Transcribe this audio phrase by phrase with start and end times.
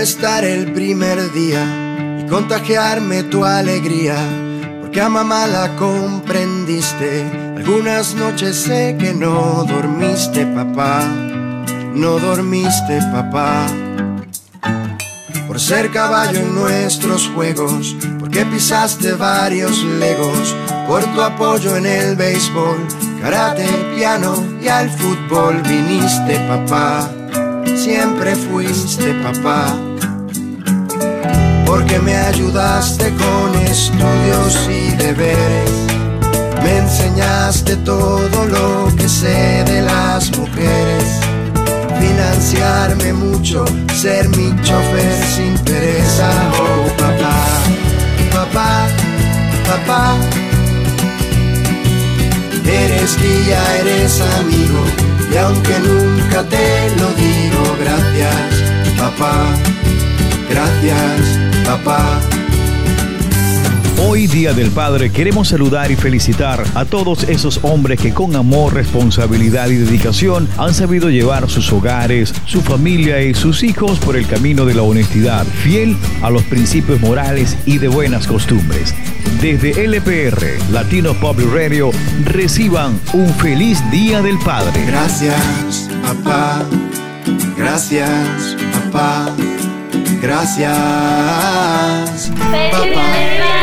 [0.00, 1.62] estar el primer día
[2.18, 4.16] y contagiarme tu alegría,
[4.80, 7.24] porque a mamá la comprendiste.
[7.56, 11.04] Algunas noches sé que no dormiste, papá,
[11.94, 13.66] no dormiste, papá.
[15.46, 20.56] Por ser caballo en nuestros juegos, porque pisaste varios legos,
[20.88, 22.78] por tu apoyo en el béisbol,
[23.20, 27.10] karate, piano y al fútbol viniste, papá
[27.76, 29.76] siempre fuiste papá.
[31.66, 35.70] Porque me ayudaste con estudios y deberes.
[36.62, 41.20] Me enseñaste todo lo que sé de las mujeres.
[41.98, 46.30] Financiarme mucho, ser mi chofer sin pereza.
[46.58, 47.36] Oh papá,
[48.32, 48.86] papá,
[49.66, 50.16] papá.
[52.66, 57.08] Eres guía, eres amigo y aunque nunca te lo
[60.82, 62.20] gracias, papá.
[64.02, 68.72] Hoy, Día del Padre, queremos saludar y felicitar a todos esos hombres que con amor,
[68.72, 74.26] responsabilidad y dedicación han sabido llevar sus hogares, su familia y sus hijos por el
[74.26, 78.94] camino de la honestidad, fiel a los principios morales y de buenas costumbres.
[79.42, 81.90] Desde LPR, Latino Public Radio,
[82.24, 84.82] reciban un feliz Día del Padre.
[84.86, 86.64] Gracias, papá.
[87.56, 88.56] Gracias,
[88.90, 89.30] papá.
[90.20, 90.70] Gracias,
[92.70, 93.59] papá.